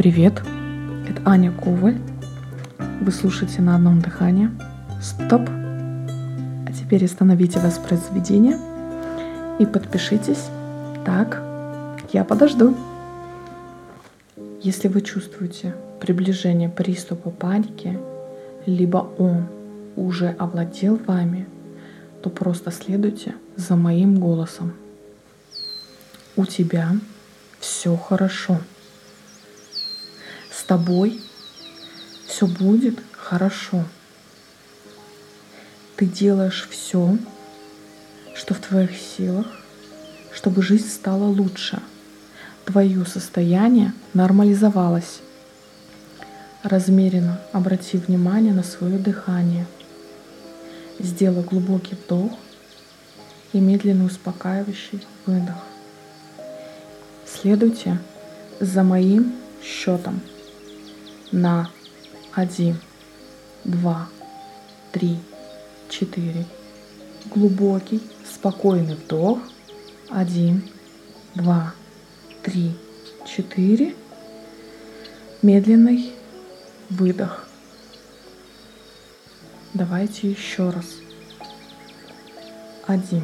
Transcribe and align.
Привет, 0.00 0.42
это 1.10 1.20
Аня 1.26 1.52
Коваль. 1.52 1.98
Вы 3.02 3.12
слушаете 3.12 3.60
на 3.60 3.76
одном 3.76 4.00
дыхании. 4.00 4.48
Стоп. 5.02 5.42
А 5.46 6.72
теперь 6.72 7.04
остановите 7.04 7.60
воспроизведение 7.60 8.56
и 9.58 9.66
подпишитесь. 9.66 10.46
Так, 11.04 11.42
я 12.14 12.24
подожду. 12.24 12.74
Если 14.62 14.88
вы 14.88 15.02
чувствуете 15.02 15.74
приближение 16.00 16.70
приступа 16.70 17.28
паники, 17.28 17.98
либо 18.64 19.06
он 19.18 19.48
уже 19.96 20.30
овладел 20.38 20.98
вами, 21.06 21.46
то 22.22 22.30
просто 22.30 22.70
следуйте 22.70 23.34
за 23.56 23.76
моим 23.76 24.18
голосом. 24.18 24.72
У 26.36 26.46
тебя 26.46 26.88
все 27.60 27.94
хорошо. 27.96 28.60
Тобой 30.70 31.20
все 32.28 32.46
будет 32.46 33.00
хорошо. 33.10 33.82
Ты 35.96 36.06
делаешь 36.06 36.68
все, 36.70 37.18
что 38.36 38.54
в 38.54 38.60
твоих 38.60 38.92
силах, 38.96 39.48
чтобы 40.32 40.62
жизнь 40.62 40.88
стала 40.88 41.24
лучше. 41.24 41.82
Твое 42.66 43.04
состояние 43.04 43.94
нормализовалось. 44.14 45.22
Размеренно 46.62 47.40
обрати 47.52 47.98
внимание 47.98 48.54
на 48.54 48.62
свое 48.62 48.96
дыхание. 48.96 49.66
Сделай 51.00 51.42
глубокий 51.42 51.96
вдох 51.96 52.38
и 53.52 53.58
медленно 53.58 54.04
успокаивающий 54.04 55.04
выдох. 55.26 55.64
Следуйте 57.26 57.98
за 58.60 58.84
моим 58.84 59.32
счетом 59.64 60.20
на 61.32 61.70
один, 62.32 62.80
два, 63.64 64.08
три, 64.92 65.18
четыре. 65.88 66.46
Глубокий, 67.26 68.00
спокойный 68.24 68.94
вдох. 68.94 69.38
Один, 70.08 70.68
два, 71.34 71.74
три, 72.42 72.76
четыре. 73.26 73.94
Медленный 75.42 76.12
выдох. 76.88 77.46
Давайте 79.72 80.30
еще 80.30 80.70
раз. 80.70 80.96
Один, 82.86 83.22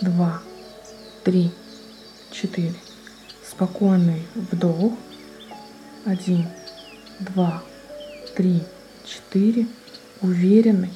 два, 0.00 0.42
три, 1.24 1.50
четыре. 2.30 2.74
Спокойный 3.48 4.22
вдох. 4.34 4.92
Один, 6.04 6.46
два, 7.22 7.62
три, 8.36 8.62
четыре. 9.04 9.66
Уверенный, 10.20 10.92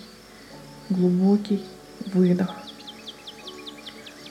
глубокий 0.89 1.65
выдох. 2.13 2.51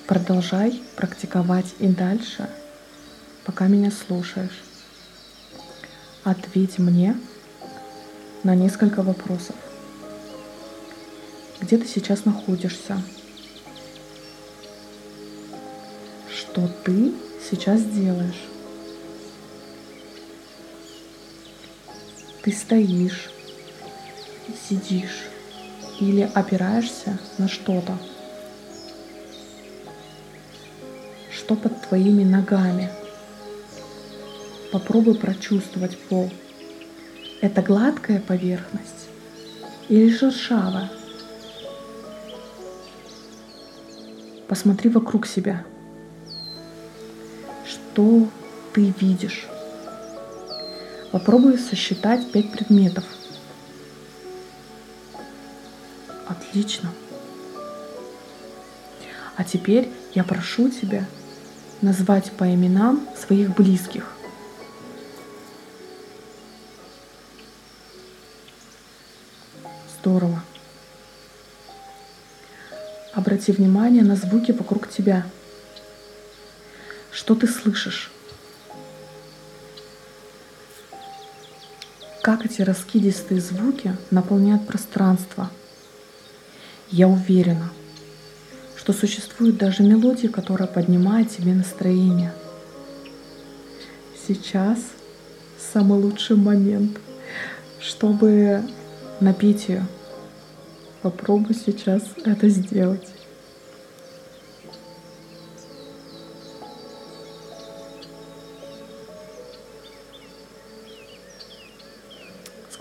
Продолжай 0.08 0.82
практиковать 0.96 1.76
и 1.80 1.88
дальше, 1.88 2.50
пока 3.44 3.68
меня 3.68 3.92
слушаешь. 3.92 4.64
Ответь 6.24 6.80
мне 6.80 7.18
на 8.44 8.56
несколько 8.56 9.04
вопросов. 9.04 9.56
Где 11.60 11.78
ты 11.78 11.86
сейчас 11.88 12.24
находишься? 12.24 13.02
Что 16.34 16.70
ты 16.86 17.14
сейчас 17.50 17.84
делаешь? 17.84 18.55
Ты 22.46 22.52
стоишь, 22.52 23.32
сидишь 24.70 25.24
или 26.00 26.22
опираешься 26.22 27.18
на 27.40 27.48
что-то? 27.48 27.98
Что 31.32 31.56
под 31.56 31.88
твоими 31.88 32.24
ногами? 32.24 32.92
Попробуй 34.72 35.16
прочувствовать 35.16 35.98
пол. 35.98 36.30
Это 37.42 37.64
гладкая 37.64 38.20
поверхность 38.20 39.08
или 39.90 40.16
шершавая? 40.16 40.92
Посмотри 44.48 44.92
вокруг 44.92 45.26
себя. 45.26 45.66
Что 47.66 48.28
ты 48.72 48.94
видишь? 49.00 49.48
Попробуй 51.16 51.58
сосчитать 51.58 52.30
пять 52.34 52.52
предметов. 52.52 53.06
Отлично. 56.28 56.92
А 59.38 59.46
теперь 59.46 59.90
я 60.14 60.26
прошу 60.26 60.70
тебя 60.70 61.06
назвать 61.82 62.34
по 62.34 62.54
именам 62.54 63.08
своих 63.16 63.56
близких. 63.56 64.12
Здорово. 69.98 70.44
Обрати 73.14 73.54
внимание 73.54 74.04
на 74.04 74.18
звуки 74.18 74.52
вокруг 74.52 74.90
тебя. 74.90 75.26
Что 77.10 77.36
ты 77.36 77.48
слышишь? 77.48 78.12
Как 82.26 82.44
эти 82.44 82.64
раскидистые 82.64 83.40
звуки 83.40 83.96
наполняют 84.10 84.66
пространство? 84.66 85.52
Я 86.90 87.08
уверена, 87.08 87.70
что 88.76 88.94
существует 88.94 89.58
даже 89.60 89.84
мелодия, 89.84 90.32
которая 90.32 90.68
поднимает 90.68 91.30
тебе 91.30 91.54
настроение. 91.54 92.34
Сейчас 94.28 94.80
самый 95.72 96.00
лучший 96.00 96.36
момент, 96.36 96.98
чтобы 97.80 98.64
напеть 99.20 99.70
ее. 99.70 99.86
Попробуй 101.04 101.54
сейчас 101.54 102.02
это 102.26 102.50
сделать. 102.50 103.08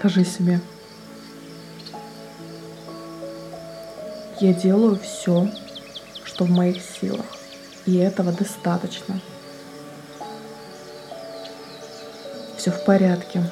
Скажи 0.05 0.27
себе, 0.27 0.61
я 4.39 4.53
делаю 4.53 4.99
все, 4.99 5.51
что 6.27 6.45
в 6.45 6.51
моих 6.51 6.83
силах, 6.83 7.25
и 7.87 7.97
этого 7.97 8.31
достаточно. 8.31 9.19
Все 12.59 12.71
в 12.71 12.85
порядке. 12.85 13.51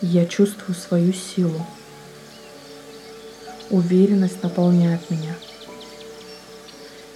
Я 0.00 0.26
чувствую 0.26 0.74
свою 0.74 1.12
силу. 1.12 1.64
Уверенность 3.70 4.42
наполняет 4.42 5.08
меня. 5.08 5.36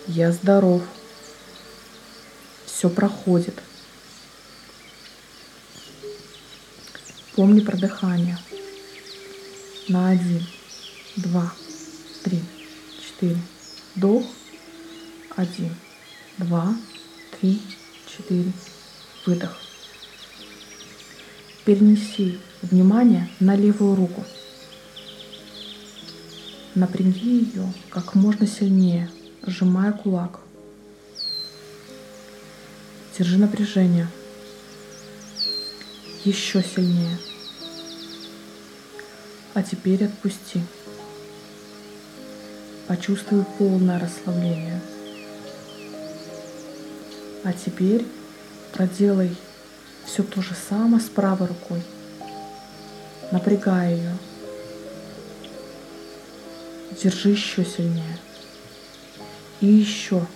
Я 0.06 0.30
здоров. 0.30 0.82
Все 2.66 2.88
проходит. 2.88 3.58
Помни 7.36 7.58
про 7.58 7.76
дыхание. 7.76 8.38
На 9.88 10.10
один, 10.10 10.46
два, 11.16 11.52
три, 12.22 12.40
четыре. 13.02 13.38
Вдох. 13.96 14.24
Один, 15.34 15.74
два, 16.38 16.76
три, 17.32 17.60
четыре. 18.06 18.52
Выдох. 19.26 19.58
Перенеси 21.64 22.38
внимание 22.62 23.28
на 23.40 23.56
левую 23.56 23.96
руку. 23.96 24.24
Напряги 26.76 27.46
ее 27.46 27.72
как 27.90 28.14
можно 28.14 28.46
сильнее, 28.46 29.10
сжимая 29.44 29.90
кулак. 29.90 30.38
Держи 33.18 33.38
напряжение. 33.38 34.08
Еще 36.24 36.62
сильнее. 36.62 37.18
А 39.52 39.62
теперь 39.62 40.06
отпусти. 40.06 40.62
Почувствуй 42.88 43.44
полное 43.58 44.00
расслабление. 44.00 44.80
А 47.44 47.52
теперь 47.52 48.06
проделай 48.72 49.36
все 50.06 50.22
то 50.22 50.40
же 50.40 50.54
самое 50.54 51.02
с 51.02 51.10
правой 51.10 51.46
рукой. 51.46 51.82
Напрягай 53.30 53.96
ее. 53.96 54.16
Держи 57.02 57.32
еще 57.32 57.66
сильнее. 57.66 58.18
И 59.60 59.66
еще. 59.66 60.26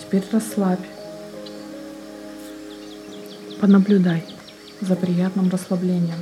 Теперь 0.00 0.24
расслабь. 0.32 0.93
Понаблюдай 3.60 4.24
за 4.80 4.96
приятным 4.96 5.48
расслаблением. 5.50 6.18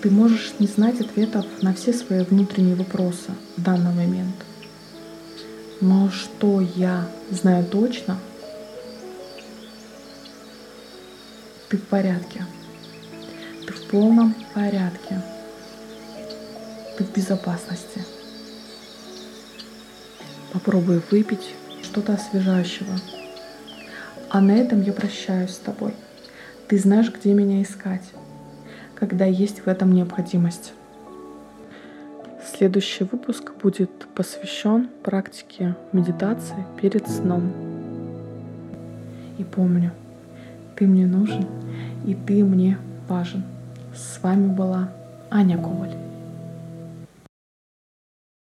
Ты 0.00 0.10
можешь 0.10 0.54
не 0.58 0.66
знать 0.66 1.00
ответов 1.00 1.46
на 1.62 1.74
все 1.74 1.92
свои 1.92 2.24
внутренние 2.24 2.74
вопросы 2.74 3.30
в 3.56 3.62
данный 3.62 3.92
момент. 3.92 4.34
Но 5.80 6.10
что 6.10 6.60
я 6.60 7.08
знаю 7.30 7.64
точно, 7.64 8.18
ты 11.68 11.76
в 11.76 11.84
порядке. 11.84 12.46
Ты 13.66 13.72
в 13.72 13.86
полном 13.86 14.34
порядке. 14.54 15.22
Ты 16.98 17.04
в 17.04 17.12
безопасности. 17.12 18.04
Попробуй 20.52 21.00
выпить 21.10 21.54
что-то 21.82 22.14
освежающего. 22.14 22.98
А 24.32 24.40
на 24.40 24.52
этом 24.52 24.82
я 24.82 24.92
прощаюсь 24.92 25.50
с 25.50 25.58
тобой. 25.58 25.94
Ты 26.66 26.78
знаешь, 26.78 27.12
где 27.12 27.32
меня 27.34 27.62
искать 27.62 28.02
когда 29.02 29.24
есть 29.24 29.66
в 29.66 29.66
этом 29.66 29.92
необходимость. 29.92 30.74
Следующий 32.56 33.02
выпуск 33.02 33.50
будет 33.60 33.90
посвящен 34.14 34.90
практике 35.02 35.74
медитации 35.90 36.64
перед 36.80 37.08
сном. 37.08 37.52
И 39.38 39.42
помню, 39.42 39.90
ты 40.76 40.86
мне 40.86 41.04
нужен, 41.04 41.46
и 42.06 42.14
ты 42.14 42.44
мне 42.44 42.78
важен. 43.08 43.42
С 43.92 44.22
вами 44.22 44.54
была 44.54 44.92
Аня 45.32 45.58
Коваль. 45.58 46.11